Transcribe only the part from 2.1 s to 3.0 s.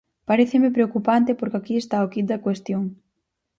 quid da cuestión.